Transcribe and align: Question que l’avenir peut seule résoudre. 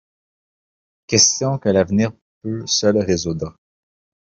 Question 1.09 1.59
que 1.59 1.69
l’avenir 1.69 2.09
peut 2.41 2.65
seule 2.65 2.97
résoudre. 2.97 3.55